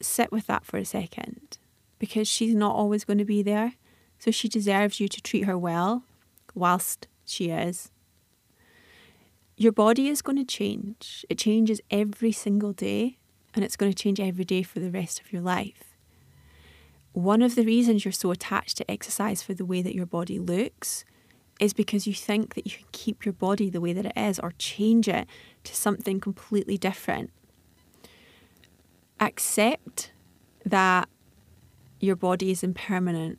[0.00, 1.58] sit with that for a second
[1.98, 3.74] because she's not always going to be there.
[4.18, 6.04] So she deserves you to treat her well
[6.54, 7.90] whilst she is.
[9.56, 11.24] Your body is going to change.
[11.28, 13.18] It changes every single day
[13.54, 15.96] and it's going to change every day for the rest of your life.
[17.12, 20.38] One of the reasons you're so attached to exercise for the way that your body
[20.38, 21.06] looks
[21.58, 24.38] is because you think that you can keep your body the way that it is
[24.38, 25.26] or change it
[25.64, 27.30] to something completely different
[29.20, 30.12] accept
[30.64, 31.08] that
[32.00, 33.38] your body is impermanent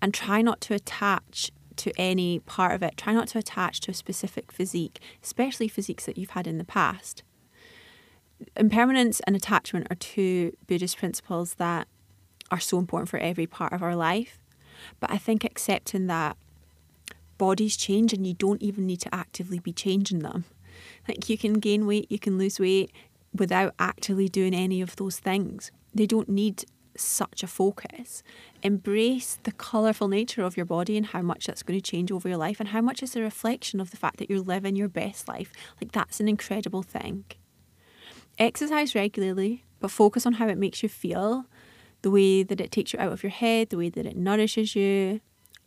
[0.00, 2.96] and try not to attach to any part of it.
[2.96, 6.64] Try not to attach to a specific physique, especially physiques that you've had in the
[6.64, 7.22] past.
[8.56, 11.86] Impermanence and attachment are two Buddhist principles that
[12.50, 14.38] are so important for every part of our life.
[15.00, 16.36] But I think accepting that
[17.38, 20.44] bodies change and you don't even need to actively be changing them.
[21.08, 22.92] Like you can gain weight, you can lose weight,
[23.34, 25.70] without actually doing any of those things.
[25.94, 26.64] They don't need
[26.96, 28.22] such a focus.
[28.62, 32.28] Embrace the colourful nature of your body and how much that's going to change over
[32.28, 34.88] your life and how much is a reflection of the fact that you're living your
[34.88, 35.52] best life.
[35.80, 37.24] Like, that's an incredible thing.
[38.38, 41.46] Exercise regularly, but focus on how it makes you feel,
[42.02, 44.74] the way that it takes you out of your head, the way that it nourishes
[44.74, 45.20] you,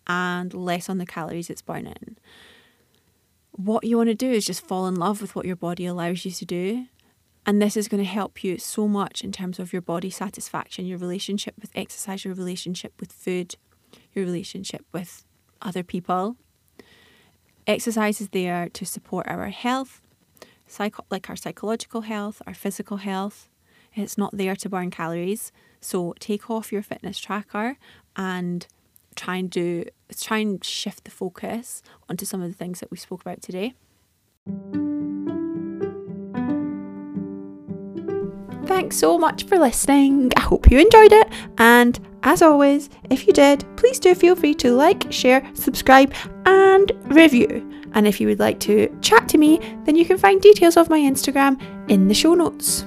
[0.07, 2.18] and less on the calories it's burning.
[3.51, 6.26] What you want to do is just fall in love with what your body allows
[6.26, 6.88] you to do
[7.46, 10.86] And this is going to help you so much in terms of your body satisfaction,
[10.86, 13.56] your relationship with exercise, your relationship with food,
[14.14, 15.26] your relationship with
[15.62, 16.38] other people.
[17.68, 20.02] Exercise is there to support our health,
[20.80, 23.48] like our psychological health, our physical health.
[23.93, 25.52] It's not there to burn calories.
[25.82, 27.78] So take off your fitness tracker
[28.16, 28.66] and
[29.16, 29.86] try and do
[30.20, 33.74] try and shift the focus onto some of the things that we spoke about today.
[38.76, 40.34] Thanks so much for listening.
[40.36, 41.30] I hope you enjoyed it.
[41.57, 46.13] And as always, if you did, please do feel free to like, share, subscribe,
[46.45, 47.65] and review.
[47.93, 50.89] And if you would like to chat to me, then you can find details of
[50.89, 51.57] my Instagram
[51.89, 52.86] in the show notes.